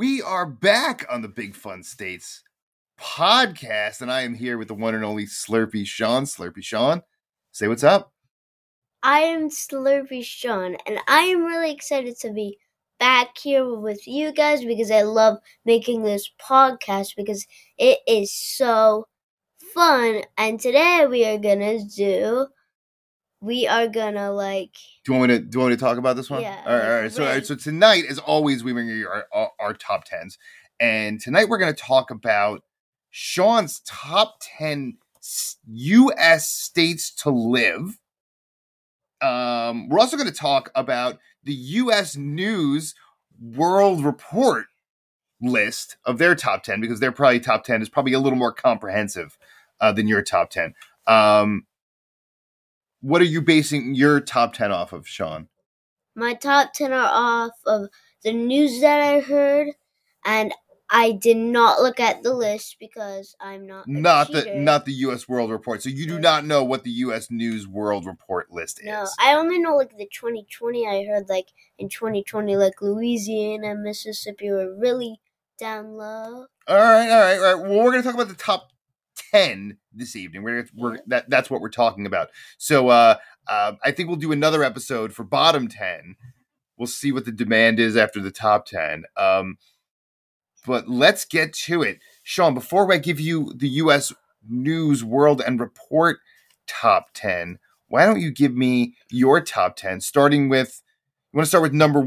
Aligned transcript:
We 0.00 0.22
are 0.22 0.46
back 0.46 1.04
on 1.10 1.20
the 1.20 1.28
Big 1.28 1.54
Fun 1.54 1.82
States 1.82 2.42
podcast, 2.98 4.00
and 4.00 4.10
I 4.10 4.22
am 4.22 4.32
here 4.32 4.56
with 4.56 4.68
the 4.68 4.74
one 4.74 4.94
and 4.94 5.04
only 5.04 5.26
Slurpee 5.26 5.86
Shaun. 5.86 6.24
Slurpee 6.24 6.64
Shaun, 6.64 7.02
say 7.52 7.68
what's 7.68 7.84
up. 7.84 8.10
I 9.02 9.20
am 9.20 9.50
Slurpee 9.50 10.24
Shaun, 10.24 10.78
and 10.86 11.00
I 11.06 11.24
am 11.24 11.44
really 11.44 11.70
excited 11.70 12.18
to 12.20 12.32
be 12.32 12.56
back 12.98 13.36
here 13.36 13.76
with 13.76 14.06
you 14.06 14.32
guys 14.32 14.64
because 14.64 14.90
I 14.90 15.02
love 15.02 15.36
making 15.66 16.02
this 16.02 16.30
podcast 16.40 17.08
because 17.14 17.46
it 17.76 17.98
is 18.08 18.32
so 18.32 19.06
fun. 19.74 20.22
And 20.38 20.58
today 20.58 21.06
we 21.10 21.26
are 21.26 21.36
gonna 21.36 21.78
do, 21.84 22.46
we 23.40 23.66
are 23.66 23.88
gonna 23.88 24.30
like, 24.32 24.74
Do 25.04 25.12
you 25.12 25.18
want 25.18 25.30
me 25.30 25.38
to 25.38 25.44
do 25.44 25.56
you 25.56 25.60
want 25.60 25.70
me 25.70 25.76
to 25.76 25.80
talk 25.80 25.98
about 25.98 26.16
this 26.16 26.28
one? 26.28 26.42
Yeah, 26.42 26.62
All 26.66 26.72
right, 26.72 26.84
all 26.84 27.00
right. 27.02 27.12
So, 27.12 27.24
all 27.24 27.30
right, 27.30 27.46
so 27.46 27.54
tonight, 27.54 28.04
as 28.08 28.18
always, 28.18 28.62
we 28.62 28.72
bring 28.72 28.88
you 28.88 29.08
our, 29.08 29.26
our, 29.32 29.50
our 29.58 29.74
top 29.74 30.04
tens, 30.04 30.38
and 30.78 31.20
tonight 31.20 31.48
we're 31.48 31.58
to 31.58 31.72
talk 31.72 32.10
about 32.10 32.62
Shaun's 33.10 33.80
top 33.86 34.40
ten 34.58 34.98
U.S. 35.66 36.48
states 36.48 37.14
to 37.16 37.30
live. 37.30 37.98
Um, 39.20 39.88
we're 39.88 39.98
also 39.98 40.16
going 40.16 40.30
to 40.30 40.34
talk 40.34 40.70
about 40.74 41.18
the 41.44 41.52
U.S. 41.52 42.16
News 42.16 42.94
World 43.40 44.04
Report 44.04 44.66
list 45.42 45.96
of 46.04 46.18
their 46.18 46.34
top 46.34 46.62
10 46.62 46.80
because 46.80 47.00
their 47.00 47.12
probably 47.12 47.40
top 47.40 47.64
10 47.64 47.82
is 47.82 47.88
probably 47.88 48.12
a 48.12 48.18
little 48.18 48.38
more 48.38 48.52
comprehensive 48.52 49.38
uh, 49.80 49.92
than 49.92 50.08
your 50.08 50.22
top 50.22 50.50
10. 50.50 50.74
Um, 51.06 51.66
what 53.00 53.20
are 53.20 53.26
you 53.26 53.40
basing 53.40 53.94
your 53.94 54.20
top 54.20 54.54
10 54.54 54.72
off 54.72 54.92
of, 54.92 55.06
Shaun? 55.06 55.48
my 56.14 56.34
top 56.34 56.72
10 56.72 56.92
are 56.92 57.08
off 57.10 57.52
of 57.66 57.88
the 58.22 58.32
news 58.32 58.80
that 58.80 59.00
I 59.00 59.20
heard, 59.20 59.68
and 60.24 60.52
I 60.90 61.12
did 61.12 61.36
not 61.36 61.80
look 61.80 62.00
at 62.00 62.22
the 62.22 62.34
list 62.34 62.76
because 62.80 63.34
I'm 63.40 63.66
not. 63.66 63.86
Not 63.88 64.32
the 64.32 64.54
not 64.56 64.84
the 64.84 64.92
U.S. 64.92 65.28
World 65.28 65.50
Report. 65.50 65.82
So 65.82 65.88
you 65.88 66.06
do 66.06 66.18
not 66.18 66.44
know 66.44 66.64
what 66.64 66.82
the 66.84 66.90
U.S. 66.90 67.30
News 67.30 67.66
World 67.66 68.06
Report 68.06 68.50
list 68.50 68.80
No, 68.82 69.04
is. 69.04 69.16
No, 69.18 69.26
I 69.26 69.34
only 69.34 69.58
know 69.58 69.76
like 69.76 69.96
the 69.96 70.08
2020. 70.12 70.86
I 70.86 71.04
heard 71.06 71.28
like 71.28 71.48
in 71.78 71.88
2020, 71.88 72.56
like 72.56 72.82
Louisiana, 72.82 73.74
Mississippi 73.76 74.50
were 74.50 74.76
really 74.76 75.20
down 75.58 75.92
low. 75.92 76.46
All 76.66 76.76
right, 76.76 77.08
all 77.08 77.20
right, 77.20 77.38
all 77.38 77.54
right. 77.54 77.68
Well, 77.68 77.84
we're 77.84 77.92
going 77.92 78.02
to 78.02 78.08
talk 78.08 78.14
about 78.14 78.28
the 78.28 78.34
top 78.34 78.70
ten 79.30 79.78
this 79.92 80.16
evening. 80.16 80.42
We're, 80.42 80.66
we're 80.74 80.98
that 81.06 81.28
that's 81.28 81.50
what 81.50 81.60
we're 81.60 81.68
talking 81.68 82.06
about. 82.06 82.28
So 82.58 82.88
uh, 82.88 83.16
uh, 83.46 83.72
I 83.84 83.90
think 83.90 84.08
we'll 84.08 84.16
do 84.16 84.32
another 84.32 84.62
episode 84.62 85.12
for 85.12 85.24
bottom 85.24 85.68
ten. 85.68 86.16
We'll 86.76 86.86
see 86.86 87.12
what 87.12 87.24
the 87.24 87.32
demand 87.32 87.78
is 87.78 87.96
after 87.96 88.20
the 88.20 88.30
top 88.30 88.66
ten. 88.66 89.04
Um, 89.16 89.58
but 90.66 90.88
let's 90.88 91.24
get 91.24 91.52
to 91.52 91.82
it, 91.82 92.00
Shaun. 92.22 92.54
Before 92.54 92.92
I 92.92 92.98
give 92.98 93.20
you 93.20 93.52
the 93.56 93.68
U.S. 93.68 94.12
News 94.48 95.04
World 95.04 95.40
and 95.40 95.60
Report 95.60 96.18
top 96.66 97.08
ten, 97.14 97.58
why 97.88 98.06
don't 98.06 98.20
you 98.20 98.30
give 98.30 98.54
me 98.54 98.94
your 99.10 99.40
top 99.40 99.76
ten, 99.76 100.00
starting 100.00 100.48
with? 100.48 100.82
You 101.32 101.36
want 101.36 101.44
to 101.44 101.48
start 101.48 101.62
with 101.62 101.72
number 101.72 102.00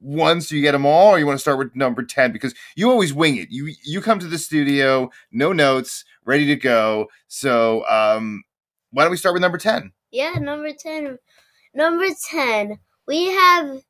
one 0.00 0.40
so 0.40 0.54
you 0.54 0.62
get 0.62 0.72
them 0.72 0.86
all, 0.86 1.14
or 1.14 1.18
you 1.18 1.26
want 1.26 1.38
to 1.38 1.42
start 1.42 1.58
with 1.58 1.76
number 1.76 2.02
ten 2.02 2.32
because 2.32 2.54
you 2.74 2.90
always 2.90 3.14
wing 3.14 3.36
it. 3.36 3.48
You 3.50 3.72
you 3.84 4.00
come 4.00 4.18
to 4.18 4.26
the 4.26 4.38
studio, 4.38 5.10
no 5.30 5.52
notes, 5.52 6.04
ready 6.24 6.46
to 6.46 6.56
go. 6.56 7.08
So 7.28 7.86
um, 7.86 8.42
why 8.90 9.04
don't 9.04 9.10
we 9.10 9.16
start 9.16 9.34
with 9.34 9.42
number 9.42 9.58
ten? 9.58 9.92
Yeah, 10.10 10.32
number 10.40 10.72
10. 10.76 11.18
Number 11.72 12.06
10, 12.30 12.80
we 13.06 13.26
have 13.30 13.82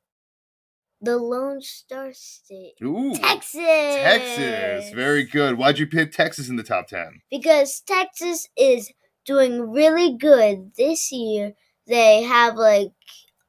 the 1.01 1.17
Lone 1.17 1.61
Star 1.61 2.13
State. 2.13 2.73
Ooh, 2.83 3.15
Texas. 3.15 3.61
Texas, 3.61 4.93
very 4.93 5.23
good. 5.23 5.57
Why'd 5.57 5.79
you 5.79 5.87
pick 5.87 6.11
Texas 6.11 6.47
in 6.47 6.57
the 6.57 6.63
top 6.63 6.87
ten? 6.87 7.21
Because 7.31 7.81
Texas 7.81 8.47
is 8.55 8.91
doing 9.25 9.71
really 9.71 10.15
good 10.15 10.73
this 10.77 11.11
year. 11.11 11.53
They 11.87 12.21
have 12.21 12.55
like 12.55 12.91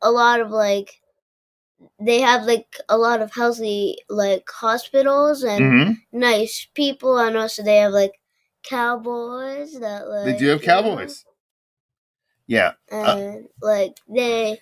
a 0.00 0.10
lot 0.10 0.40
of 0.40 0.50
like 0.50 1.01
they 2.00 2.20
have 2.20 2.44
like 2.44 2.76
a 2.88 2.96
lot 2.98 3.20
of 3.22 3.32
healthy 3.32 3.96
like 4.08 4.48
hospitals 4.50 5.42
and 5.42 5.60
Mm-hmm. 5.62 5.92
nice 6.12 6.66
people 6.74 7.18
and 7.18 7.36
also 7.36 7.62
they 7.62 7.76
have 7.78 7.92
like 7.92 8.12
cowboys 8.64 9.78
that 9.80 10.08
like 10.08 10.24
They 10.24 10.38
do 10.38 10.46
have 10.48 10.62
you 10.62 10.68
know, 10.68 10.82
Cowboys. 10.82 11.24
Yeah, 12.46 12.72
and 12.90 13.48
like 13.62 13.96
they 14.08 14.58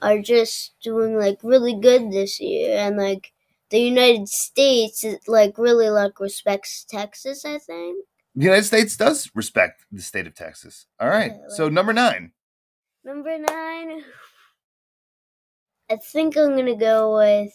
are 0.00 0.18
just 0.18 0.74
doing 0.82 1.18
like 1.18 1.38
really 1.42 1.74
good 1.74 2.12
this 2.12 2.40
year 2.40 2.76
and 2.78 2.96
like 2.96 3.32
the 3.70 3.80
United 3.80 4.28
States 4.28 5.04
like 5.26 5.56
really 5.58 5.88
like 5.90 6.20
respects 6.20 6.84
Texas 6.88 7.44
I 7.44 7.58
think. 7.58 8.04
the 8.34 8.44
United 8.44 8.64
States 8.64 8.96
does 8.96 9.30
respect 9.34 9.84
the 9.90 10.02
state 10.02 10.26
of 10.26 10.34
Texas. 10.34 10.86
All 11.00 11.08
right, 11.08 11.32
Yeah, 11.32 11.48
so 11.56 11.68
number 11.68 11.92
nine. 11.92 12.32
Number 13.04 13.36
nine 13.38 14.02
I 15.92 15.96
think 15.96 16.38
I'm 16.38 16.56
gonna 16.56 16.74
go 16.74 17.16
with 17.18 17.52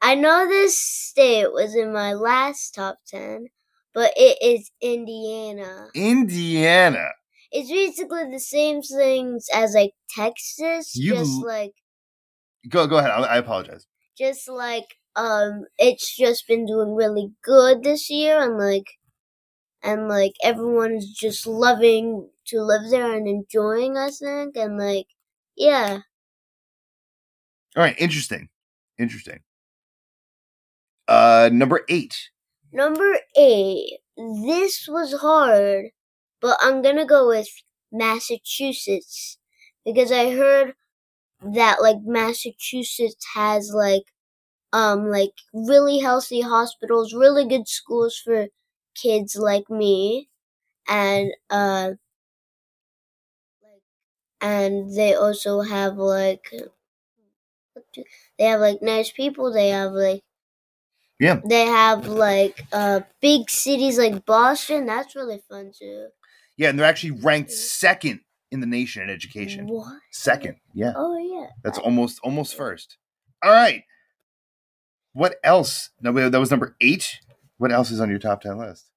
I 0.00 0.14
know 0.14 0.48
this 0.48 0.78
state 0.80 1.52
was 1.52 1.74
in 1.74 1.92
my 1.92 2.12
last 2.14 2.74
top 2.74 2.98
ten, 3.06 3.46
but 3.94 4.12
it 4.16 4.38
is 4.42 4.70
Indiana. 4.80 5.88
Indiana. 5.94 7.08
It's 7.50 7.70
basically 7.70 8.30
the 8.30 8.40
same 8.40 8.82
things 8.82 9.46
as 9.52 9.74
like 9.74 9.92
Texas, 10.10 10.94
You 10.96 11.14
just 11.14 11.42
like 11.44 11.72
Go 12.68 12.86
go 12.86 12.98
ahead. 12.98 13.10
I, 13.10 13.22
I 13.22 13.36
apologize. 13.38 13.86
just 14.16 14.48
like 14.48 14.96
um 15.16 15.64
it's 15.78 16.16
just 16.16 16.46
been 16.48 16.64
doing 16.66 16.94
really 16.94 17.32
good 17.42 17.82
this 17.82 18.08
year 18.10 18.40
and 18.40 18.58
like 18.58 18.86
and 19.82 20.08
like 20.08 20.34
everyone 20.42 20.92
is 20.92 21.10
just 21.12 21.46
loving 21.46 22.28
to 22.46 22.60
live 22.62 22.90
there 22.90 23.12
and 23.14 23.26
enjoying 23.28 23.96
I 23.96 24.10
think 24.10 24.56
and 24.56 24.78
like 24.78 25.06
yeah. 25.56 26.00
All 27.76 27.82
right, 27.82 27.96
interesting, 27.98 28.48
interesting. 28.98 29.40
Uh, 31.08 31.50
number 31.52 31.82
eight. 31.88 32.30
Number 32.72 33.18
eight. 33.36 33.98
This 34.16 34.86
was 34.88 35.14
hard, 35.20 35.86
but 36.40 36.58
I'm 36.60 36.82
gonna 36.82 37.06
go 37.06 37.28
with 37.28 37.48
Massachusetts 37.90 39.38
because 39.84 40.12
I 40.12 40.30
heard 40.34 40.74
that 41.42 41.82
like 41.82 41.98
Massachusetts 42.04 43.26
has 43.34 43.72
like 43.74 44.04
um 44.72 45.08
like 45.10 45.32
really 45.52 45.98
healthy 45.98 46.42
hospitals, 46.42 47.14
really 47.14 47.46
good 47.46 47.68
schools 47.68 48.16
for 48.22 48.48
kids 48.94 49.36
like 49.36 49.70
me, 49.70 50.28
and 50.88 51.32
uh 51.50 51.92
like 53.62 53.82
and 54.40 54.94
they 54.96 55.14
also 55.14 55.62
have 55.62 55.96
like 55.96 56.52
they 58.38 58.44
have 58.44 58.60
like 58.60 58.82
nice 58.82 59.10
people. 59.10 59.52
They 59.52 59.68
have 59.70 59.92
like 59.92 60.22
Yeah. 61.20 61.40
they 61.44 61.66
have 61.66 62.06
like 62.08 62.64
uh 62.72 63.00
big 63.20 63.50
cities 63.50 63.98
like 63.98 64.24
Boston. 64.24 64.86
That's 64.86 65.14
really 65.16 65.42
fun 65.48 65.72
too. 65.78 66.08
Yeah, 66.56 66.70
and 66.70 66.78
they're 66.78 66.86
actually 66.86 67.12
ranked 67.12 67.50
second 67.50 68.20
in 68.50 68.60
the 68.60 68.66
nation 68.66 69.02
in 69.02 69.10
education. 69.10 69.66
What? 69.68 70.00
Second. 70.10 70.56
Yeah, 70.74 70.92
Oh 70.96 71.16
yeah. 71.18 71.48
that's 71.64 71.78
almost 71.78 72.20
almost 72.22 72.54
first. 72.56 72.98
All 73.42 73.50
right. 73.50 73.84
What 75.14 75.36
else? 75.44 75.90
No, 76.00 76.12
that 76.28 76.38
was 76.38 76.50
number 76.50 76.76
eight. 76.80 77.18
What 77.62 77.70
else 77.70 77.92
is 77.92 78.00
on 78.00 78.10
your 78.10 78.18
top 78.18 78.40
ten 78.40 78.58
list? 78.58 78.90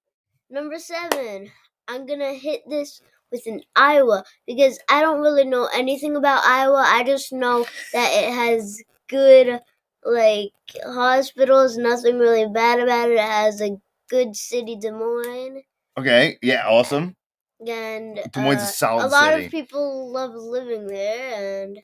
Number 0.50 0.80
seven. 0.80 1.52
I'm 1.88 2.08
gonna 2.08 2.34
hit 2.34 2.64
this 2.68 3.00
with 3.32 3.46
an 3.46 3.62
Iowa 3.76 4.24
because 4.48 4.80
I 4.90 5.02
don't 5.02 5.22
really 5.22 5.46
know 5.46 5.70
anything 5.72 6.16
about 6.16 6.44
Iowa. 6.44 6.84
I 6.84 7.04
just 7.04 7.32
know 7.32 7.68
that 7.94 8.10
it 8.12 8.34
has 8.34 8.82
good 9.08 9.60
like 10.04 10.50
hospitals. 10.84 11.78
Nothing 11.78 12.18
really 12.18 12.48
bad 12.52 12.80
about 12.80 13.12
it. 13.12 13.18
It 13.18 13.20
has 13.20 13.62
a 13.62 13.78
good 14.10 14.36
city, 14.36 14.76
Des 14.78 14.90
Moines. 14.90 15.62
Okay. 15.96 16.40
Yeah. 16.42 16.68
Awesome. 16.68 17.16
And 17.60 18.20
Des 18.34 18.42
Moines 18.42 18.58
is 18.58 18.64
uh, 18.64 18.66
a 18.66 18.74
solid 18.74 19.06
a 19.06 19.08
lot 19.10 19.34
city. 19.34 19.46
of 19.46 19.52
people 19.52 20.12
love 20.12 20.34
living 20.34 20.88
there, 20.88 21.66
and 21.66 21.80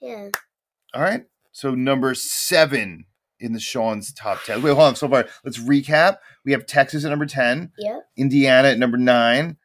yeah. 0.00 0.30
All 0.94 1.00
right. 1.02 1.22
So 1.52 1.76
number 1.76 2.12
seven 2.16 3.04
in 3.40 3.52
the 3.52 3.60
Shaun's 3.60 4.12
top 4.12 4.42
ten. 4.44 4.62
Wait, 4.62 4.70
hold 4.70 4.88
on. 4.88 4.96
So 4.96 5.08
far, 5.08 5.26
let's 5.44 5.58
recap. 5.58 6.18
We 6.44 6.52
have 6.52 6.66
Texas 6.66 7.04
at 7.04 7.10
number 7.10 7.26
ten, 7.26 7.72
Yep. 7.78 8.02
Indiana 8.16 8.68
at 8.68 8.78
number 8.78 8.98
nine, 8.98 9.56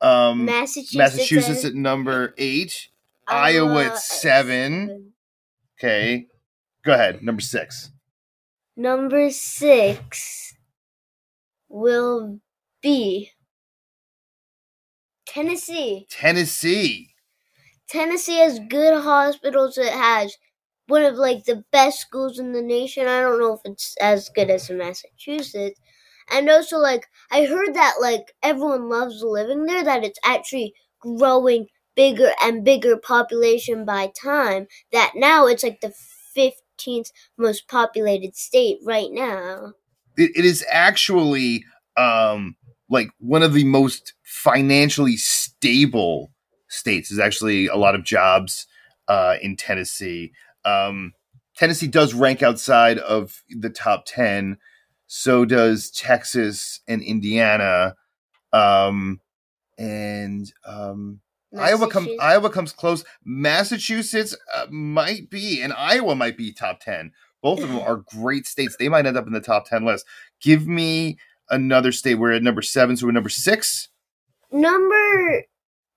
um, 0.00 0.44
Massachusetts. 0.44 0.96
Massachusetts 0.96 1.64
at 1.64 1.74
number 1.74 2.34
eight, 2.38 2.88
Iowa 3.28 3.84
at 3.86 3.98
seven. 3.98 5.12
Okay. 5.78 6.26
Go 6.84 6.92
ahead. 6.94 7.22
Number 7.22 7.42
six. 7.42 7.90
Number 8.76 9.30
six 9.30 10.54
will 11.68 12.40
be 12.82 13.30
Tennessee. 15.26 16.06
Tennessee. 16.10 17.14
Tennessee 17.88 18.38
has 18.38 18.58
good 18.68 19.02
hospitals. 19.02 19.76
It 19.78 19.92
has 19.92 20.36
one 20.90 21.02
of 21.04 21.16
like 21.16 21.44
the 21.44 21.64
best 21.72 22.00
schools 22.00 22.38
in 22.38 22.52
the 22.52 22.62
nation. 22.62 23.06
I 23.06 23.20
don't 23.20 23.38
know 23.40 23.54
if 23.54 23.60
it's 23.64 23.96
as 24.00 24.28
good 24.28 24.50
as 24.50 24.70
in 24.70 24.78
Massachusetts. 24.78 25.80
And 26.30 26.48
also 26.50 26.78
like 26.78 27.06
I 27.30 27.44
heard 27.44 27.74
that 27.74 27.96
like 28.00 28.32
everyone 28.42 28.88
loves 28.88 29.22
living 29.22 29.66
there 29.66 29.84
that 29.84 30.04
it's 30.04 30.18
actually 30.24 30.74
growing 31.00 31.66
bigger 31.96 32.30
and 32.42 32.64
bigger 32.64 32.96
population 32.96 33.84
by 33.84 34.12
time 34.22 34.66
that 34.92 35.12
now 35.16 35.46
it's 35.46 35.62
like 35.64 35.80
the 35.80 35.92
15th 36.36 37.10
most 37.36 37.68
populated 37.68 38.36
state 38.36 38.78
right 38.84 39.10
now. 39.10 39.72
It, 40.16 40.32
it 40.36 40.44
is 40.44 40.64
actually 40.70 41.64
um 41.96 42.56
like 42.88 43.10
one 43.18 43.42
of 43.42 43.54
the 43.54 43.64
most 43.64 44.14
financially 44.24 45.16
stable 45.16 46.32
states. 46.68 47.08
There's 47.08 47.20
actually 47.24 47.66
a 47.66 47.76
lot 47.76 47.94
of 47.94 48.04
jobs 48.04 48.66
uh, 49.08 49.36
in 49.42 49.56
Tennessee. 49.56 50.32
Um, 50.64 51.12
Tennessee 51.56 51.86
does 51.88 52.14
rank 52.14 52.42
outside 52.42 52.98
of 52.98 53.42
the 53.48 53.70
top 53.70 54.04
ten. 54.06 54.58
So 55.06 55.44
does 55.44 55.90
Texas 55.90 56.80
and 56.86 57.02
Indiana, 57.02 57.96
um, 58.52 59.20
and 59.78 60.52
um, 60.64 61.20
Iowa 61.58 61.88
comes. 61.88 62.08
Iowa 62.20 62.50
comes 62.50 62.72
close. 62.72 63.04
Massachusetts 63.24 64.36
uh, 64.54 64.66
might 64.70 65.28
be, 65.30 65.60
and 65.62 65.72
Iowa 65.72 66.14
might 66.14 66.36
be 66.36 66.52
top 66.52 66.80
ten. 66.80 67.12
Both 67.42 67.62
of 67.62 67.68
them 67.70 67.80
are 67.80 67.96
great 68.14 68.46
states. 68.46 68.76
They 68.78 68.88
might 68.88 69.06
end 69.06 69.16
up 69.16 69.26
in 69.26 69.32
the 69.32 69.40
top 69.40 69.66
ten 69.66 69.84
list. 69.84 70.06
Give 70.40 70.68
me 70.68 71.18
another 71.48 71.90
state. 71.90 72.14
We're 72.14 72.32
at 72.32 72.42
number 72.42 72.62
seven, 72.62 72.96
so 72.96 73.06
we're 73.06 73.12
number 73.12 73.28
six. 73.28 73.88
Number 74.52 75.42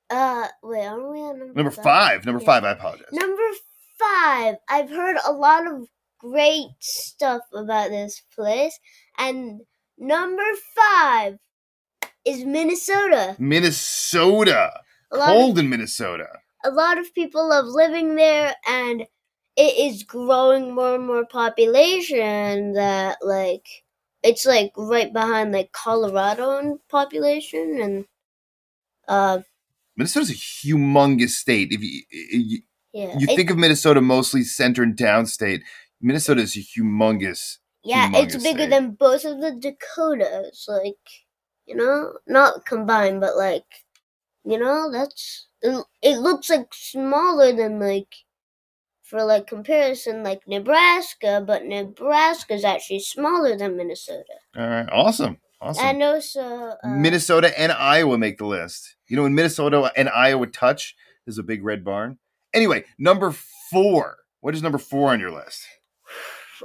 uh 0.09 0.47
wait, 0.63 0.85
aren't 0.85 1.11
we 1.11 1.19
on 1.19 1.39
number 1.39 1.53
Number 1.53 1.71
five. 1.71 2.25
Number 2.25 2.41
Yeah. 2.41 2.45
five. 2.45 2.63
I 2.63 2.71
apologize. 2.71 3.07
Number 3.11 3.41
five. 4.03 4.55
I've 4.69 4.89
heard 4.89 5.17
a 5.25 5.31
lot 5.33 5.67
of 5.67 5.87
great 6.19 6.69
stuff 6.79 7.41
about 7.53 7.89
this 7.89 8.21
place. 8.35 8.77
And 9.17 9.61
number 9.97 10.43
five 10.75 11.37
is 12.25 12.45
Minnesota. 12.45 13.35
Minnesota. 13.39 14.71
Lot, 15.11 15.29
of, 15.29 15.35
Cold 15.35 15.59
in 15.59 15.69
Minnesota. 15.69 16.27
a 16.63 16.71
lot 16.71 16.97
of 16.97 17.13
people 17.13 17.47
love 17.49 17.65
living 17.67 18.15
there 18.15 18.55
and 18.67 19.01
it 19.55 19.77
is 19.77 20.01
growing 20.03 20.73
more 20.73 20.95
and 20.95 21.05
more 21.05 21.25
population 21.25 22.73
that 22.73 23.17
like 23.21 23.67
it's 24.23 24.45
like 24.45 24.71
right 24.75 25.13
behind 25.13 25.51
like 25.51 25.71
Colorado 25.71 26.57
in 26.57 26.79
population 26.89 27.79
and 27.79 28.05
uh 29.07 29.41
Minnesota's 29.95 30.31
a 30.31 30.33
humongous 30.33 31.31
state. 31.31 31.71
If 31.71 31.83
you 31.83 32.01
you, 32.31 32.59
yeah. 32.93 33.17
you 33.17 33.27
it- 33.29 33.35
think 33.35 33.49
of 33.49 33.57
Minnesota 33.57 34.01
mostly 34.01 34.43
center 34.43 34.83
and 34.83 34.95
downstate, 34.95 35.61
Minnesota 36.01 36.41
is 36.41 36.55
a 36.55 36.59
humongous. 36.59 37.57
Yeah, 37.83 38.09
it's 38.13 38.35
bigger 38.37 38.59
state. 38.59 38.69
than 38.69 38.91
both 38.91 39.25
of 39.25 39.41
the 39.41 39.51
Dakotas. 39.51 40.65
Like, 40.69 40.95
you 41.65 41.75
know, 41.75 42.13
not 42.27 42.65
combined, 42.65 43.19
but 43.19 43.35
like, 43.35 43.65
you 44.45 44.57
know, 44.57 44.89
that's 44.91 45.47
it, 45.61 45.83
it 46.01 46.17
looks 46.17 46.49
like 46.49 46.73
smaller 46.73 47.53
than 47.53 47.79
like 47.79 48.15
for 49.03 49.23
like 49.23 49.47
comparison, 49.47 50.23
like 50.23 50.47
Nebraska, 50.47 51.43
but 51.45 51.65
Nebraska 51.65 52.53
is 52.53 52.63
actually 52.63 52.99
smaller 52.99 53.57
than 53.57 53.77
Minnesota. 53.77 54.23
All 54.57 54.67
right, 54.67 54.89
awesome, 54.91 55.37
awesome. 55.61 55.85
And 55.85 56.03
also, 56.03 56.41
uh, 56.41 56.87
Minnesota 56.87 57.57
and 57.59 57.71
Iowa 57.71 58.17
make 58.17 58.37
the 58.37 58.45
list. 58.45 58.95
You 59.07 59.17
know, 59.17 59.23
when 59.23 59.35
Minnesota 59.35 59.91
and 59.95 60.09
Iowa 60.09 60.47
touch, 60.47 60.95
there's 61.25 61.37
a 61.37 61.43
big 61.43 61.63
red 61.63 61.83
barn. 61.83 62.17
Anyway, 62.53 62.85
number 62.97 63.31
four. 63.71 64.17
What 64.41 64.53
is 64.53 64.61
number 64.61 64.77
four 64.77 65.11
on 65.11 65.19
your 65.19 65.31
list? 65.31 65.65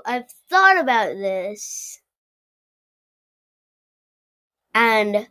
I've 0.05 0.31
thought 0.51 0.79
about 0.79 1.15
this, 1.15 2.01
and 4.75 5.29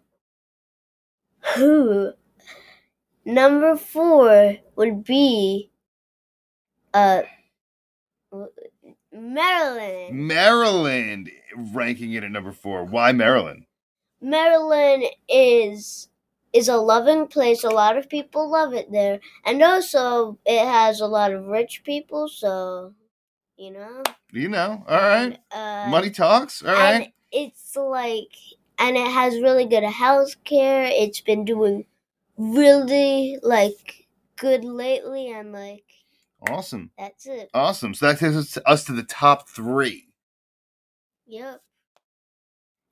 who 1.56 2.12
number 3.26 3.78
four 3.78 4.58
would 4.76 5.04
be 5.04 5.72
uh 6.94 7.22
Maryland. 9.12 10.28
Maryland 10.28 11.32
ranking 11.74 12.14
it 12.14 12.24
at 12.24 12.32
number 12.32 12.52
four. 12.52 12.84
Why 12.86 13.12
Maryland? 13.12 13.66
Maryland 14.22 15.04
is 15.30 16.10
is 16.54 16.68
a 16.70 16.78
loving 16.78 17.28
place. 17.28 17.64
A 17.64 17.70
lot 17.70 17.98
of 17.98 18.10
people 18.10 18.50
love 18.50 18.74
it 18.74 18.92
there, 18.92 19.20
and 19.46 19.62
also 19.64 20.38
it 20.46 20.66
has 20.66 21.00
a 21.02 21.08
lot 21.08 21.32
of 21.34 21.46
rich 21.48 21.84
people. 21.84 22.28
So, 22.28 22.94
you 23.58 23.72
know, 23.72 24.04
You 24.32 24.50
know, 24.50 24.84
all 24.88 24.98
right. 24.98 25.40
And, 25.52 25.88
uh, 25.88 25.90
Money 25.90 26.10
talks. 26.12 26.64
all 26.64 26.74
right. 26.74 26.94
and 27.04 27.14
it's 27.32 27.76
like 27.76 28.34
and 28.80 28.96
it 28.98 29.08
has 29.12 29.42
really 29.42 29.66
good 29.66 29.84
health 29.84 30.36
care 30.46 30.84
it's 30.86 31.20
been 31.20 31.44
doing 31.44 31.86
really 32.38 33.38
like 33.44 34.08
good 34.38 34.64
lately 34.64 35.32
and 35.32 35.52
like 35.52 35.84
Awesome. 36.50 36.92
that's 36.98 37.26
it 37.26 37.50
Awesome. 37.54 37.94
So 37.96 38.08
that 38.08 38.20
takes 38.20 38.36
us- 38.36 38.58
us 38.66 38.84
to 38.86 38.94
the 38.94 39.04
top 39.04 39.50
three. 39.50 40.08
yep 41.26 41.62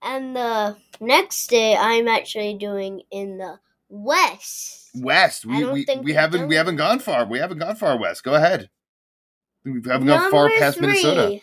and 0.02 0.36
the 0.36 0.76
next 1.00 1.48
day 1.48 1.76
i'm 1.76 2.08
actually 2.08 2.58
doing 2.58 3.02
in 3.12 3.38
the 3.38 3.60
west 3.90 4.86
West. 4.98 5.46
We 5.46 5.66
we, 5.66 5.86
we 6.02 6.14
haven't 6.14 6.48
we 6.48 6.56
haven't 6.56 6.78
gone 6.78 7.00
far. 7.00 7.26
We 7.26 7.40
haven't 7.40 7.58
gone 7.58 7.76
far 7.76 7.98
west. 7.98 8.24
Go 8.24 8.36
ahead. 8.36 8.70
We 9.64 9.82
haven't 9.86 10.08
gone 10.08 10.32
far 10.32 10.48
Number 10.48 10.60
past 10.60 10.80
Minnesota. 10.80 11.40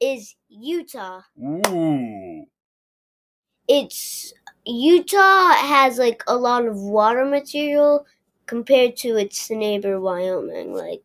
is 0.00 0.34
utah 0.48 1.20
Ooh. 1.38 2.44
it's 3.68 4.32
Utah 4.66 5.52
has 5.52 5.98
like 5.98 6.22
a 6.26 6.36
lot 6.36 6.66
of 6.66 6.76
water 6.76 7.24
material 7.24 8.06
compared 8.46 8.96
to 8.96 9.16
its 9.16 9.48
neighbor 9.50 10.00
Wyoming. 10.00 10.74
Like 10.74 11.02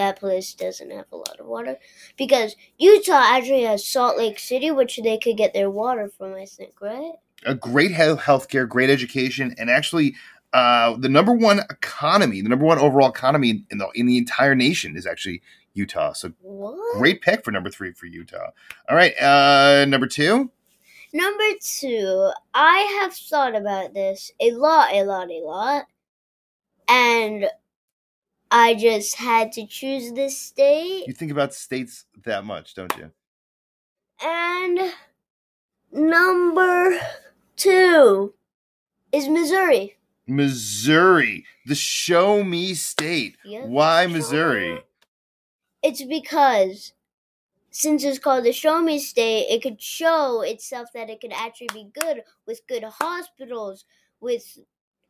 that 0.00 0.18
place 0.18 0.54
doesn't 0.54 0.90
have 0.90 1.06
a 1.12 1.16
lot 1.16 1.38
of 1.38 1.46
water 1.46 1.76
because 2.16 2.56
Utah 2.78 3.22
actually 3.24 3.62
has 3.64 3.86
Salt 3.86 4.18
Lake 4.18 4.38
City, 4.38 4.70
which 4.70 4.98
they 5.02 5.18
could 5.18 5.36
get 5.36 5.52
their 5.52 5.70
water 5.70 6.10
from. 6.16 6.34
I 6.34 6.46
think, 6.46 6.80
right? 6.80 7.12
a 7.46 7.54
great 7.54 7.90
health 7.92 8.20
healthcare, 8.20 8.68
great 8.68 8.90
education, 8.90 9.54
and 9.58 9.70
actually 9.70 10.14
uh, 10.52 10.96
the 10.96 11.08
number 11.08 11.32
one 11.32 11.60
economy, 11.70 12.40
the 12.42 12.48
number 12.48 12.64
one 12.64 12.78
overall 12.78 13.08
economy 13.08 13.64
in 13.70 13.78
the 13.78 13.88
in 13.94 14.06
the 14.06 14.18
entire 14.18 14.54
nation 14.54 14.96
is 14.96 15.06
actually 15.06 15.42
Utah. 15.74 16.12
So 16.12 16.32
What? 16.40 16.98
great 16.98 17.22
pick 17.22 17.44
for 17.44 17.50
number 17.50 17.70
three 17.70 17.92
for 17.92 18.06
Utah. 18.06 18.50
All 18.88 18.96
right, 18.96 19.14
uh, 19.20 19.84
number 19.86 20.06
two. 20.06 20.50
Number 21.12 21.44
two, 21.60 22.30
I 22.54 23.00
have 23.00 23.14
thought 23.14 23.56
about 23.56 23.94
this 23.94 24.30
a 24.40 24.52
lot, 24.52 24.92
a 24.92 25.02
lot, 25.02 25.28
a 25.28 25.40
lot, 25.42 25.86
and 26.88 27.46
I 28.50 28.74
just 28.74 29.16
had 29.16 29.52
to 29.52 29.66
choose 29.66 30.12
this 30.12 30.36
state. 30.36 31.06
You 31.06 31.12
think 31.12 31.30
about 31.30 31.54
states 31.54 32.06
that 32.24 32.44
much, 32.44 32.74
don't 32.74 32.94
you? 32.96 33.10
And 34.22 34.92
number 35.92 36.98
two 37.56 38.34
is 39.12 39.28
Missouri. 39.28 39.96
Missouri, 40.26 41.44
the 41.66 41.74
show 41.74 42.44
me 42.44 42.74
state. 42.74 43.36
Yep. 43.44 43.66
Why 43.66 44.06
Missouri? 44.06 44.82
It's 45.82 46.02
because 46.02 46.92
since 47.70 48.04
it's 48.04 48.18
called 48.18 48.44
the 48.44 48.52
Show 48.52 48.80
Me 48.82 48.98
State, 48.98 49.46
it 49.48 49.62
could 49.62 49.80
show 49.80 50.42
itself 50.42 50.88
that 50.92 51.08
it 51.08 51.20
could 51.20 51.32
actually 51.32 51.68
be 51.72 51.88
good 51.92 52.24
with 52.46 52.66
good 52.66 52.84
hospitals, 52.84 53.84
with 54.20 54.58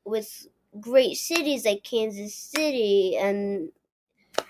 with 0.05 0.47
great 0.79 1.17
cities 1.17 1.65
like 1.65 1.83
Kansas 1.83 2.35
City 2.35 3.17
and 3.17 3.71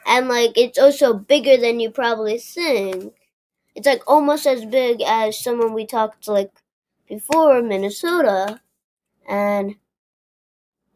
and 0.07 0.29
like 0.29 0.57
it's 0.57 0.79
also 0.79 1.15
bigger 1.15 1.57
than 1.57 1.81
you 1.81 1.91
probably 1.91 2.39
think. 2.39 3.15
It's 3.75 3.87
like 3.87 4.03
almost 4.07 4.47
as 4.47 4.65
big 4.65 5.01
as 5.03 5.43
someone 5.43 5.73
we 5.73 5.87
talked 5.87 6.25
to 6.25 6.33
like 6.33 6.53
before, 7.09 7.63
Minnesota. 7.63 8.61
And 9.29 9.77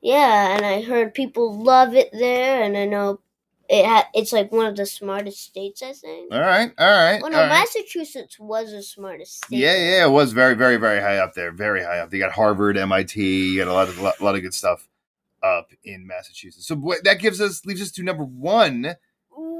yeah, 0.03 0.57
and 0.57 0.67
I 0.67 0.83
heard 0.83 1.15
people 1.15 1.63
love 1.63 1.95
it 1.95 2.11
there 2.13 2.63
and 2.63 2.77
I 2.77 2.85
know 2.85 3.21
it 3.69 3.87
ha- 3.87 4.09
it's 4.13 4.33
like 4.33 4.53
one 4.53 4.67
of 4.67 4.77
the 4.77 4.85
smartest 4.85 5.43
states, 5.43 5.83
I 5.83 5.93
think. 5.93 6.31
All 6.31 6.41
right, 6.41 6.71
all 6.79 6.87
right. 6.87 7.23
Well, 7.23 7.31
no, 7.31 7.39
right. 7.39 7.49
Massachusetts 7.49 8.39
was 8.39 8.73
the 8.73 8.83
smartest 8.83 9.47
state. 9.47 9.57
Yeah, 9.57 9.77
yeah, 9.77 10.07
it 10.07 10.11
was 10.11 10.33
very, 10.35 10.55
very, 10.55 10.77
very 10.77 11.01
high 11.01 11.17
up 11.17 11.33
there. 11.33 11.51
Very 11.51 11.83
high 11.83 12.01
up. 12.01 12.11
They 12.11 12.19
got 12.19 12.33
Harvard, 12.33 12.77
MIT, 12.77 13.23
you 13.53 13.59
got 13.65 13.71
a 13.71 13.73
lot 13.73 13.89
of 13.89 13.99
lot, 13.99 14.21
lot 14.21 14.35
of 14.35 14.43
good 14.43 14.53
stuff 14.53 14.87
up 15.45 15.69
in 15.85 16.07
Massachusetts. 16.07 16.67
So 16.67 16.75
that 17.05 17.19
gives 17.21 17.41
us 17.41 17.65
leaves 17.67 17.83
us 17.83 17.91
to 17.93 18.03
number 18.03 18.25
one. 18.25 18.97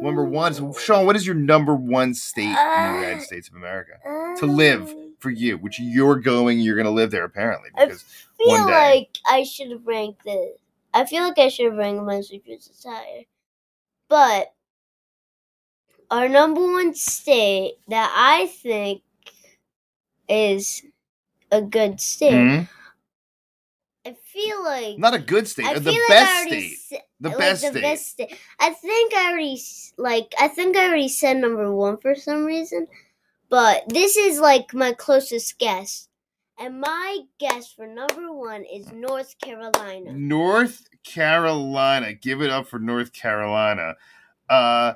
Number 0.01 0.25
one. 0.25 0.55
So 0.55 0.73
Shaun, 0.73 1.07
what 1.07 1.17
is 1.17 1.27
your 1.27 1.35
number 1.37 1.75
one 1.75 2.15
state 2.15 2.45
in 2.49 2.55
the 2.55 2.99
United 3.01 3.23
States 3.23 3.49
of 3.49 3.55
America 3.55 3.93
to 4.39 4.47
live 4.47 4.93
for 5.19 5.31
you? 5.31 5.57
Which 5.59 5.79
you're 5.81 6.17
going, 6.17 6.59
you're 6.61 6.77
going 6.77 6.87
to 6.87 6.91
live 6.93 7.11
there 7.11 7.25
apparently 7.25 7.71
Because 7.77 8.05
I 8.05 8.43
feel 8.45 8.49
one 8.59 8.67
day. 8.67 8.73
like 8.73 9.19
I 9.27 9.43
should 9.45 9.71
have 9.71 9.87
ranked 9.87 10.25
this. 10.25 10.59
I 10.93 11.05
feel 11.07 11.23
like 11.25 11.39
I 11.39 11.49
should 11.49 11.67
have 11.67 11.75
ranked 11.77 12.05
Massachusetts 12.05 12.85
higher. 12.89 13.23
But 14.09 14.53
our 16.11 16.29
number 16.29 16.61
one 16.61 16.95
state 16.95 17.75
that 17.89 18.13
I 18.17 18.47
think 18.47 19.03
is 20.29 20.83
a 21.51 21.61
good 21.63 22.01
state. 22.01 22.33
Mhm. 22.33 22.69
I 24.07 24.15
feel 24.33 24.63
like 24.63 24.99
Not 24.99 25.15
a 25.15 25.19
good 25.19 25.49
state, 25.49 25.67
I 25.67 25.75
uh, 25.75 25.79
the 25.79 25.91
like 25.93 26.09
best 26.09 26.47
state. 26.49 26.73
s- 26.93 27.03
The 27.21 27.29
like 27.31 27.39
best 27.39 27.63
the 27.63 27.69
state. 27.71 27.83
best 27.83 28.09
state. 28.09 28.37
I 28.61 28.71
think 28.71 29.15
I 29.15 29.31
already 29.31 29.61
like. 29.97 30.35
I 30.39 30.49
think 30.49 30.77
I 30.77 30.87
already 30.89 31.09
said 31.09 31.39
number 31.39 31.75
one 31.75 31.97
for 31.99 32.15
some 32.15 32.45
reason, 32.45 32.87
but 33.49 33.85
this 33.89 34.17
is 34.17 34.39
like 34.41 34.75
my 34.75 34.93
closest 34.93 35.59
guess, 35.59 36.09
and 36.59 36.81
my 36.81 37.21
guess 37.39 37.73
for 37.73 37.87
number 37.87 38.31
one 38.33 38.65
is 38.65 38.93
North 38.93 39.39
Carolina. 39.39 40.13
North 40.13 40.87
Carolina. 41.03 42.13
Give 42.13 42.43
it 42.43 42.51
up 42.51 42.67
for 42.67 42.79
North 42.79 43.13
Carolina. 43.13 43.95
Uh 44.51 44.95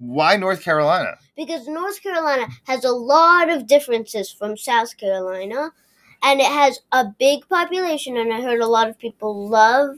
why 0.00 0.36
North 0.36 0.62
Carolina? 0.62 1.16
because 1.34 1.66
North 1.66 2.00
Carolina 2.02 2.46
has 2.66 2.84
a 2.84 2.90
lot 2.92 3.48
of 3.48 3.66
differences 3.66 4.30
from 4.30 4.56
South 4.56 4.96
Carolina, 4.96 5.72
and 6.22 6.40
it 6.40 6.50
has 6.50 6.80
a 6.92 7.04
big 7.04 7.48
population. 7.48 8.16
And 8.16 8.32
I 8.32 8.40
heard 8.42 8.60
a 8.60 8.66
lot 8.66 8.88
of 8.88 8.98
people 8.98 9.48
love 9.48 9.96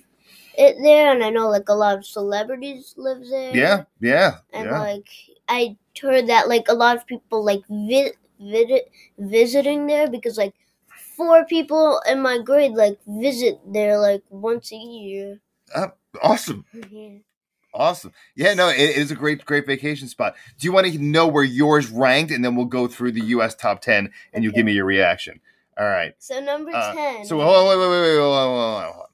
it 0.57 0.77
there, 0.83 1.13
and 1.13 1.23
I 1.23 1.31
know 1.31 1.49
like 1.49 1.69
a 1.69 1.75
lot 1.75 1.99
of 1.99 2.07
celebrities 2.07 2.95
live 2.97 3.23
there. 3.29 3.57
Yeah, 3.57 3.85
yeah, 4.01 4.39
and 4.53 4.67
yeah. 4.67 4.79
like 4.79 5.09
I 5.49 5.77
heard 6.01 6.29
that 6.29 6.49
like 6.49 6.67
a 6.69 6.75
lot 6.75 6.97
of 6.97 7.07
people 7.07 7.45
like 7.45 7.63
vi- 7.69 8.13
vid- 8.41 8.89
visiting 9.19 9.87
there 9.87 10.09
because 10.09 10.39
like 10.39 10.55
four 11.17 11.45
people 11.45 12.01
in 12.09 12.23
my 12.23 12.39
grade 12.39 12.73
like 12.73 12.99
visit 13.07 13.61
there 13.67 13.99
like 13.99 14.23
once 14.31 14.73
a 14.73 14.77
year. 14.77 15.41
Uh, 15.75 15.89
awesome. 16.23 16.65
Yeah. 16.91 17.19
Awesome. 17.73 18.13
Yeah, 18.35 18.55
no, 18.55 18.69
it, 18.69 18.79
is 18.81 19.13
a 19.13 19.15
great, 19.15 19.45
great 19.45 19.65
vacation 19.65 20.09
spot. 20.09 20.35
Do 20.59 20.67
you 20.67 20.73
want 20.73 20.89
to 20.89 20.99
know 20.99 21.29
where 21.29 21.45
yours 21.45 21.89
ranked? 21.89 22.33
And 22.33 22.45
then 22.45 22.57
we'll 22.57 22.67
go 22.67 22.89
through 22.89 23.13
the 23.13 23.21
US 23.27 23.55
top 23.55 23.81
10 23.81 24.11
and 24.33 24.43
you 24.43 24.51
Okay. 24.51 24.57
give 24.57 24.67
me 24.67 24.73
your 24.73 24.87
reaction. 24.87 25.41
All 25.81 25.87
right. 25.89 26.15
So 26.19 26.41
number 26.41 26.71
Uh, 26.75 26.93
ten. 26.95 27.25
So 27.25 27.41
hold 27.41 27.57
on, 27.57 27.69
wait, 27.69 27.77
wait, 27.79 27.91
wait, 27.91 28.03
wait, 28.13 28.19
hold 28.19 28.35
on, 28.37 28.83
hold 28.85 28.95
on. 29.03 29.07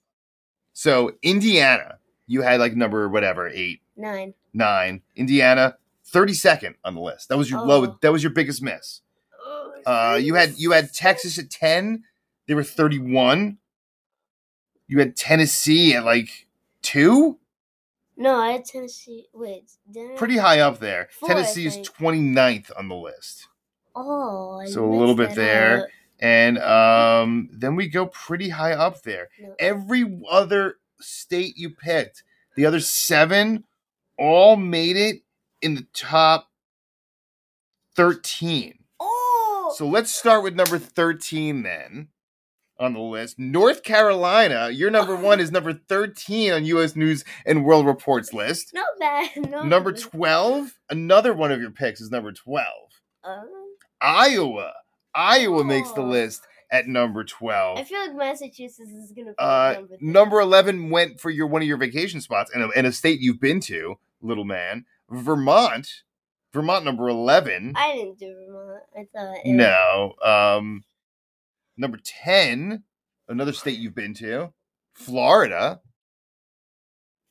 So 0.73 1.13
Indiana, 1.23 1.99
you 2.27 2.43
had 2.43 2.59
like 2.61 2.75
number 2.75 3.09
whatever, 3.09 3.49
eight, 3.49 3.83
nine. 3.97 4.35
nine. 4.53 5.03
Indiana, 5.15 5.79
32nd 6.13 6.75
on 6.85 6.95
the 6.97 7.01
list. 7.01 7.29
That 7.29 7.39
was 7.39 7.49
your 7.49 7.61
low, 7.65 7.85
Oh. 7.87 7.99
that 8.03 8.11
was 8.13 8.23
your 8.23 8.33
biggest 8.33 8.63
miss. 8.63 9.01
Uh, 9.87 10.19
you 10.21 10.35
had 10.35 10.59
you 10.59 10.73
had 10.73 10.93
Texas 10.93 11.39
at 11.39 11.49
10. 11.51 12.03
They 12.49 12.55
were 12.55 12.65
31. 12.65 13.59
You 14.89 14.99
had 14.99 15.15
Tennessee 15.17 15.95
at 15.95 16.05
like 16.05 16.49
two. 16.83 17.39
No, 18.17 18.35
I 18.41 18.51
had 18.53 18.65
Tennessee. 18.65 19.29
Wait, 19.33 19.71
Pretty 20.17 20.39
high 20.39 20.59
up 20.59 20.81
there. 20.81 21.09
Four, 21.13 21.29
Tennessee 21.29 21.67
is 21.67 21.75
think. 21.75 21.87
29th 21.97 22.73
on 22.77 22.89
the 22.89 22.97
list. 22.97 23.47
Oh, 23.95 24.59
I 24.61 24.67
So 24.67 24.85
a 24.85 24.91
little 24.93 25.15
bit 25.15 25.35
there. 25.37 25.85
up. 25.85 25.89
And 26.19 26.59
um, 26.59 27.49
then 27.53 27.77
we 27.77 27.89
go 27.89 28.07
pretty 28.07 28.49
high 28.49 28.73
up 28.73 29.03
there. 29.03 29.29
Every 29.59 30.21
other 30.31 30.77
state 31.01 31.57
you 31.57 31.71
picked, 31.71 32.23
the 32.57 32.65
other 32.67 32.81
seven, 32.81 33.65
all 34.19 34.57
made 34.57 34.97
it 34.97 35.23
in 35.61 35.75
the 35.75 35.87
top 35.93 36.49
13. 37.97 38.79
Oh, 39.01 39.75
So 39.77 39.87
let's 39.87 40.15
start 40.15 40.43
with 40.43 40.55
number 40.55 40.79
13 40.79 41.63
then 41.63 42.09
on 42.79 42.93
the 42.93 43.01
list. 43.01 43.39
North 43.39 43.83
Carolina, 43.83 44.71
your 44.71 44.91
number 44.91 45.17
one 45.17 45.41
is 45.41 45.51
number 45.53 45.73
13 45.73 46.53
on 46.53 46.65
US 46.67 46.97
News 46.97 47.25
and 47.45 47.65
World 47.65 47.87
Report's 47.87 48.33
list. 48.33 48.73
not 48.75 48.87
bad. 48.99 49.31
No. 49.51 49.63
Number 49.63 49.93
12, 49.93 50.79
another 50.91 51.33
one 51.33 51.53
of 51.53 51.61
your 51.61 51.71
picks 51.71 52.01
is 52.01 52.11
number 52.11 52.33
12. 52.33 52.67
Uh, 53.25 53.43
Iowa. 54.01 54.73
Iowa 55.17 55.65
makes 55.65 55.91
the 55.93 56.03
Oh. 56.03 56.07
list 56.09 56.43
at 56.71 56.87
number 56.87 57.25
12. 57.25 57.79
I 57.79 57.85
feel 57.85 58.01
like 58.01 58.15
Massachusetts 58.15 58.91
is 58.91 59.13
gonna. 59.13 59.31
Be 59.31 59.35
Uh, 59.39 59.73
number. 59.75 59.97
number 60.01 60.41
11 60.41 60.91
went 60.91 61.21
for 61.21 61.31
your 61.31 61.47
one 61.47 61.63
of 61.63 61.69
your 61.69 61.77
vacation 61.79 62.21
spots 62.21 62.51
and 62.53 62.63
a, 62.65 62.69
and 62.77 62.87
a 62.87 62.93
state 62.93 63.21
you've 63.21 63.41
been 63.41 63.61
to, 63.61 63.99
little 64.21 64.45
man. 64.45 64.85
Vermont. 65.11 66.03
Vermont 66.53 66.85
number 66.85 67.09
11. 67.09 67.73
I 67.77 67.95
didn't 67.95 68.19
do 68.19 68.35
Vermont. 68.49 68.83
I 68.97 69.05
thought. 69.13 69.39
No. 69.47 70.15
Um 70.25 70.85
number 71.77 71.99
10, 72.03 72.83
another 73.29 73.53
state 73.53 73.79
you've 73.79 73.95
been 73.95 74.15
to. 74.15 74.53
Florida. 74.95 75.81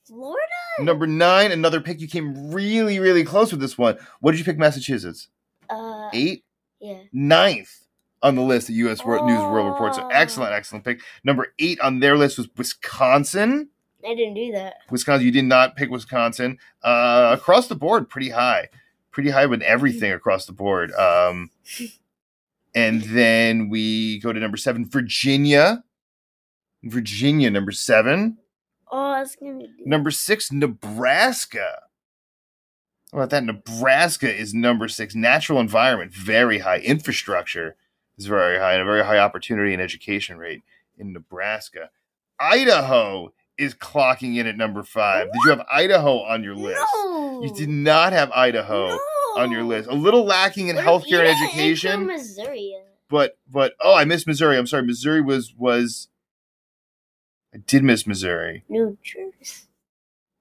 Florida. 0.06 0.40
Number 0.78 1.06
9, 1.06 1.50
another 1.52 1.80
pick 1.80 2.00
you 2.00 2.06
came 2.08 2.52
really 2.52 2.98
really 3.00 3.24
close 3.24 3.50
with 3.50 3.60
this 3.60 3.76
one. 3.76 3.98
What 4.20 4.30
did 4.32 4.38
you 4.38 4.44
pick 4.44 4.56
Massachusetts? 4.58 5.28
Uh, 5.68 6.08
8, 6.12 6.44
yeah. 6.86 6.98
ninth 7.12 7.86
on 8.22 8.34
the 8.34 8.42
list 8.42 8.68
of 8.68 8.74
U.S. 8.76 9.04
World 9.04 9.26
News 9.26 9.38
World 9.40 9.72
Report. 9.72 9.94
So 9.94 10.02
Oh. 10.04 10.08
excellent, 10.08 10.52
excellent 10.52 10.84
pick. 10.84 11.00
Number 11.24 11.48
8 11.58 11.80
on 11.80 12.00
their 12.00 12.16
list 12.16 12.38
was 12.38 12.48
Wisconsin. 12.56 13.68
I 14.06 14.14
didn't 14.14 14.34
do 14.34 14.52
that. 14.52 14.74
Wisconsin, 14.90 15.26
you 15.26 15.32
did 15.32 15.44
not 15.44 15.76
pick 15.76 15.90
Wisconsin. 15.90 16.58
Uh, 16.82 17.30
across 17.38 17.66
the 17.68 17.74
board, 17.74 18.08
pretty 18.08 18.30
high, 18.30 18.68
pretty 19.10 19.30
high 19.30 19.46
with 19.46 19.62
everything 19.62 20.12
across 20.20 20.46
the 20.46 20.52
board. 20.52 20.92
Um, 20.92 21.50
and 22.74 23.02
then 23.02 23.68
we 23.68 24.20
go 24.20 24.32
to 24.32 24.38
number 24.40 24.56
seven, 24.56 24.88
Virginia. 24.88 25.82
Virginia, 26.84 27.50
number 27.50 27.72
seven. 27.72 28.38
Oh, 28.92 29.10
I 29.10 29.20
was 29.20 29.34
gonna 29.34 29.66
do. 29.66 29.72
Number 29.84 30.10
six, 30.12 30.52
Nebraska. 30.52 31.82
How 33.16 33.22
about 33.22 33.30
that? 33.30 33.44
Nebraska 33.44 34.30
is 34.30 34.52
number 34.52 34.88
six. 34.88 35.14
Natural 35.14 35.58
environment, 35.58 36.12
very 36.12 36.58
high. 36.58 36.80
Infrastructure 36.80 37.74
is 38.18 38.26
very 38.26 38.58
high, 38.58 38.74
and 38.74 38.82
a 38.82 38.84
very 38.84 39.02
high 39.02 39.16
opportunity 39.16 39.72
and 39.72 39.80
education 39.80 40.36
rate 40.36 40.62
in 40.98 41.14
Nebraska. 41.14 41.88
Idaho 42.38 43.32
is 43.56 43.74
clocking 43.74 44.36
in 44.36 44.46
at 44.46 44.58
number 44.58 44.82
five. 44.82 45.32
Did 45.32 45.40
you 45.44 45.50
have 45.50 45.64
Idaho 45.72 46.18
on 46.24 46.44
your 46.44 46.54
list? 46.54 46.84
No. 46.94 47.40
You 47.42 47.54
did 47.54 47.70
not 47.70 48.12
have 48.12 48.30
Idaho 48.32 48.88
no. 48.88 48.98
on 49.38 49.50
your 49.50 49.62
list. 49.62 49.88
A 49.88 49.94
little 49.94 50.26
lacking 50.26 50.68
in 50.68 50.76
What 50.76 50.84
if 50.84 50.86
healthcare 50.86 51.20
and 51.20 51.42
education, 51.42 52.06
Missouri. 52.06 52.76
but 53.08 53.38
but 53.50 53.72
oh, 53.80 53.94
I 53.94 54.04
missed 54.04 54.26
Missouri. 54.26 54.58
I'm 54.58 54.66
sorry. 54.66 54.82
Missouri 54.82 55.22
was 55.22 55.54
was. 55.56 56.08
I 57.54 57.60
did 57.66 57.82
miss 57.82 58.06
Missouri. 58.06 58.64
New 58.68 58.98
Jersey. 59.02 59.62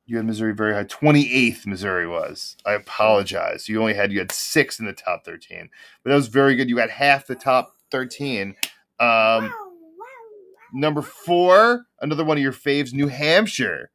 You 0.08 0.18
had 0.18 0.26
Missouri 0.26 0.54
very 0.54 0.74
high. 0.74 0.84
28th 0.84 1.66
Missouri 1.66 2.08
was. 2.08 2.56
I 2.66 2.74
apologize. 2.74 3.68
You 3.68 3.80
only 3.82 3.96
had 3.96 4.12
you 4.12 4.20
had 4.20 4.32
six 4.32 4.80
in 4.80 4.86
the 4.86 4.94
top 4.94 5.26
13. 5.26 5.70
But 6.04 6.10
that 6.12 6.16
was 6.16 6.28
very 6.28 6.56
good. 6.56 6.70
You 6.70 6.78
had 6.78 6.92
half 6.92 7.26
the 7.28 7.36
top 7.36 7.76
13. 7.92 8.56
Um 9.00 9.52
number 10.74 11.02
four, 11.02 11.86
another 12.02 12.24
one 12.26 12.38
of 12.38 12.44
your 12.44 12.52
faves, 12.54 12.94
New 12.94 13.08
Hampshire. 13.08 13.92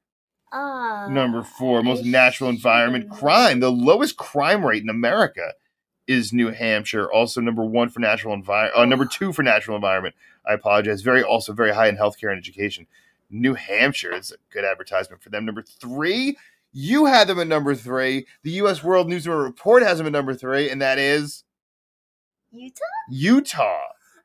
wow. 0.53 1.09
Number 1.11 1.43
four, 1.43 1.83
most 1.83 2.05
natural 2.05 2.51
environment 2.51 3.11
crime. 3.11 3.61
The 3.61 3.71
lowest 3.71 4.17
crime 4.17 4.65
rate 4.65 4.83
in 4.83 4.89
America 4.89 5.53
is 6.07 6.33
New 6.33 6.51
Hampshire. 6.51 7.11
Also 7.11 7.41
number 7.41 7.65
one 7.65 7.89
for 7.89 8.01
natural 8.01 8.35
environment. 8.35 8.77
Uh, 8.77 8.85
number 8.85 9.05
two 9.07 9.33
for 9.33 9.43
natural 9.43 9.77
environment. 9.77 10.15
I 10.47 10.55
apologize. 10.55 11.03
Very 11.03 11.23
also 11.23 11.53
very 11.53 11.73
high 11.73 11.89
in 11.89 11.97
healthcare 11.97 12.31
and 12.31 12.39
education. 12.39 12.87
New 13.31 13.55
Hampshire 13.55 14.13
is 14.13 14.33
a 14.33 14.37
good 14.53 14.65
advertisement 14.65 15.23
for 15.23 15.31
them. 15.31 15.45
Number 15.45 15.63
three, 15.63 16.37
you 16.73 17.07
had 17.07 17.29
them 17.29 17.39
at 17.39 17.47
number 17.47 17.75
three. 17.75 18.27
The 18.43 18.51
U.S. 18.53 18.83
World 18.83 19.09
News 19.09 19.27
and 19.27 19.37
Report 19.37 19.83
has 19.83 19.99
them 19.99 20.07
at 20.07 20.13
number 20.13 20.35
three, 20.35 20.69
and 20.71 20.83
that 20.83 20.99
is 20.99 21.45
Utah. 22.53 22.85
Utah. 23.11 23.81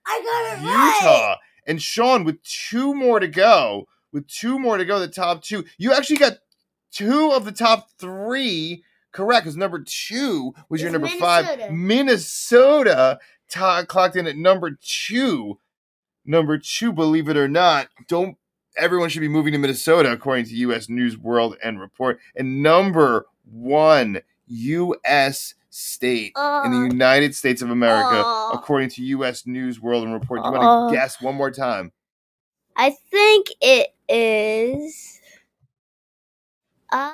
I 0.08 0.22
got 0.22 0.64
it 0.64 0.68
right. 0.68 1.02
Utah. 1.02 1.36
And 1.68 1.82
Shaun, 1.82 2.24
with 2.24 2.42
two 2.44 2.94
more 2.94 3.20
to 3.20 3.28
go, 3.28 3.88
with 4.12 4.28
two 4.28 4.60
more 4.60 4.78
to 4.78 4.86
go, 4.86 5.00
the 5.00 5.08
top 5.08 5.44
two, 5.44 5.66
you 5.78 5.94
actually 5.94 6.18
got 6.18 6.38
two 6.92 7.32
of 7.32 7.46
the 7.46 7.52
top 7.52 7.90
three 8.00 8.84
correct. 9.12 9.46
Because 9.46 9.58
number 9.58 9.84
two 9.84 10.54
was 10.70 10.82
your 10.82 10.92
number 10.92 11.08
five. 11.08 11.46
Minnesota. 11.46 11.74
Minnesota 11.74 13.20
ta- 13.50 13.86
clocked 13.86 14.16
in 14.16 14.28
at 14.28 14.38
number 14.38 14.78
two. 14.82 15.60
Number 16.24 16.58
two, 16.58 16.92
believe 16.92 17.30
it 17.30 17.38
or 17.38 17.48
not, 17.48 17.88
don't 18.08 18.38
everyone 18.78 19.10
should 19.10 19.22
be 19.22 19.28
moving 19.28 19.54
to 19.54 19.60
Minnesota, 19.60 20.12
according 20.12 20.46
to 20.46 20.56
U.S. 20.56 20.90
News 20.90 21.18
World 21.18 21.58
and 21.64 21.80
Report. 21.80 22.20
And 22.36 22.62
number 22.64 23.26
one, 23.52 24.22
U.S. 24.48 25.56
state 25.70 26.34
in 26.36 26.72
the 26.72 26.78
Uh, 26.78 26.84
United 26.86 27.36
States 27.36 27.62
of 27.62 27.70
America, 27.70 28.22
uh, 28.26 28.52
according 28.54 28.90
to 28.90 29.04
U.S. 29.04 29.46
News 29.48 29.80
World 29.82 30.04
and 30.04 30.14
Report. 30.14 30.42
Do 30.44 30.48
you 30.50 30.54
want 30.54 30.64
Uh, 30.64 30.90
to 30.90 30.96
guess 30.96 31.22
one 31.22 31.36
more 31.36 31.52
time? 31.52 31.92
I 32.76 32.90
think 33.12 33.48
it 33.62 33.94
is. 34.10 35.20
Uh 36.92 37.12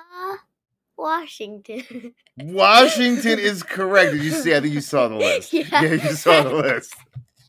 Washington. 0.97 2.13
Washington 2.37 3.39
is 3.39 3.63
correct. 3.63 4.11
Did 4.13 4.23
you 4.23 4.31
see? 4.31 4.55
I 4.55 4.59
think 4.59 4.73
you 4.73 4.81
saw 4.81 5.07
the 5.07 5.15
list. 5.15 5.51
Yeah. 5.53 5.67
Yeah, 5.71 5.93
you 5.93 6.15
saw 6.15 6.43
the 6.43 6.53
list. 6.53 6.93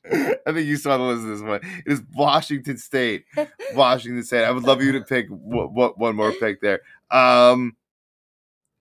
I 0.13 0.53
think 0.53 0.67
you 0.67 0.77
saw 0.77 0.97
the 0.97 1.05
list 1.05 1.23
of 1.23 1.29
this 1.29 1.41
one. 1.43 1.61
It 1.87 1.93
is 1.93 2.03
Washington 2.15 2.77
State. 2.77 3.25
Washington 3.75 4.25
State. 4.25 4.45
I 4.45 4.51
would 4.51 4.65
love 4.65 4.83
you 4.83 4.93
to 4.93 5.01
pick 5.01 5.29
what, 5.29 5.73
what 5.73 5.99
one 5.99 6.17
more 6.17 6.33
pick 6.33 6.61
there. 6.61 6.81
Um, 7.11 7.77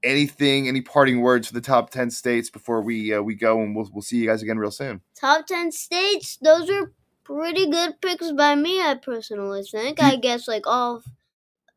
anything, 0.04 0.68
any 0.68 0.82
parting 0.82 1.22
words 1.22 1.48
for 1.48 1.54
the 1.54 1.62
top 1.62 1.92
ten 1.92 2.10
states 2.10 2.50
before 2.50 2.82
we 2.82 3.14
uh, 3.14 3.22
we 3.22 3.36
go, 3.36 3.62
and 3.62 3.76
we'll 3.76 3.90
we'll 3.94 4.02
see 4.02 4.18
you 4.18 4.28
guys 4.28 4.42
again 4.42 4.58
real 4.58 4.72
soon. 4.72 5.02
Top 5.16 5.46
10 5.46 5.72
states, 5.72 6.38
those 6.42 6.68
are 6.70 6.92
pretty 7.24 7.70
good 7.70 8.02
picks 8.02 8.32
by 8.32 8.56
me, 8.56 8.82
I 8.82 8.96
personally 8.96 9.64
think. 9.64 10.02
I 10.02 10.16
guess 10.16 10.48
like 10.48 10.66
all, 10.66 11.04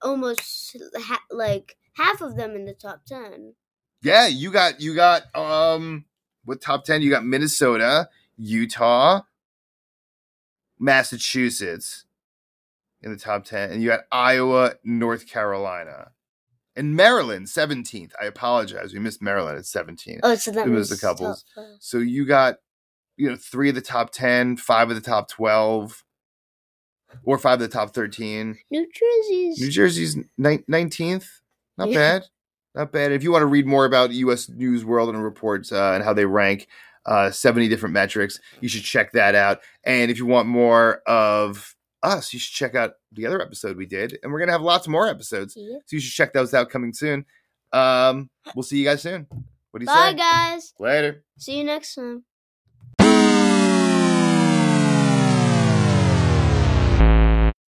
almost 0.01 0.77
ha- 0.97 1.25
like 1.31 1.77
half 1.93 2.23
of 2.23 2.37
them 2.37 2.57
in 2.57 2.65
the 2.65 2.73
top 2.73 3.05
10. 3.07 3.53
Yeah, 4.03 4.27
you 4.27 4.51
got 4.51 4.81
you 4.81 4.95
got 4.95 5.35
um 5.35 6.05
what 6.45 6.61
top 6.61 6.85
ten? 6.85 7.01
You 7.01 7.11
got 7.11 7.25
Minnesota, 7.25 8.09
Utah, 8.37 9.23
Massachusetts 10.79 12.05
in 13.03 13.11
the 13.13 13.19
top 13.19 13.45
ten, 13.45 13.71
and 13.71 13.83
you 13.83 13.89
got 13.89 14.01
Iowa, 14.11 14.75
North 14.85 15.27
Carolina, 15.29 16.13
and 16.77 16.97
Maryland 16.97 17.49
seventeenth. 17.49 18.13
I 18.21 18.25
apologize, 18.27 18.93
we 18.93 18.99
missed 19.01 19.23
Maryland 19.23 19.59
at 19.59 19.67
seventeen. 19.67 20.21
Oh, 20.23 20.35
so 20.35 20.51
that 20.53 20.69
was 20.69 20.91
the 20.91 20.97
couples. 20.97 21.45
top. 21.55 21.65
So 21.81 21.99
you 21.99 22.25
got 22.27 22.57
you 23.17 23.29
know 23.29 23.37
three 23.37 23.69
of 23.69 23.75
the 23.75 23.81
top 23.81 24.11
ten, 24.11 24.57
five 24.57 24.89
of 24.91 24.97
the 24.97 25.03
top 25.03 25.29
twelve, 25.29 26.03
or 27.25 27.39
five 27.39 27.55
of 27.55 27.61
the 27.61 27.69
top 27.69 27.95
thirteen. 27.95 28.59
New 28.71 28.87
Jersey's. 28.93 29.61
New 29.61 29.71
Jersey's 29.71 30.17
nineteenth. 30.39 31.29
Not 31.77 31.89
Yeah. 31.91 31.97
bad. 32.19 32.25
Not 32.75 32.91
bad. 32.93 33.13
If 33.13 33.23
you 33.23 33.31
want 33.31 33.43
to 33.43 33.47
read 33.47 33.67
more 33.67 33.85
about 33.85 34.11
U.S. 34.13 34.49
News 34.49 34.85
World 34.85 35.09
and 35.09 35.23
reports 35.23 35.71
uh, 35.71 35.93
and 35.95 36.03
how 36.03 36.13
they 36.13 36.25
rank 36.27 36.67
uh, 37.07 37.31
70 37.31 37.69
different 37.69 37.93
metrics, 37.93 38.41
you 38.61 38.69
should 38.69 38.83
check 38.85 39.13
that 39.13 39.35
out. 39.35 39.61
And 39.85 40.11
if 40.11 40.19
you 40.19 40.27
want 40.27 40.49
more 40.49 41.03
of 41.07 41.75
us, 42.03 42.33
you 42.33 42.39
should 42.39 42.55
check 42.55 42.75
out 42.75 42.93
the 43.13 43.27
other 43.27 43.41
episode 43.41 43.77
we 43.77 43.87
did. 43.87 44.19
And 44.23 44.33
we're 44.33 44.39
going 44.39 44.49
to 44.49 44.53
have 44.53 44.63
lots 44.63 44.89
more 44.89 45.09
episodes. 45.09 45.55
Yeah. 45.57 45.79
So 45.87 45.97
you 45.97 46.01
should 46.01 46.15
check 46.15 46.33
those 46.33 46.55
out 46.55 46.71
coming 46.71 46.93
soon. 46.93 47.25
Um, 47.73 48.31
we'll 48.55 48.63
see 48.63 48.79
you 48.79 48.85
guys 48.85 49.03
soon. 49.03 49.27
What 49.71 49.81
do 49.81 49.85
you 49.85 49.87
Bye, 49.87 50.11
say? 50.13 50.17
guys. 50.17 50.73
Later. 50.79 51.25
See 51.39 51.59
you 51.59 51.65
next 51.65 51.95
time. 51.95 52.25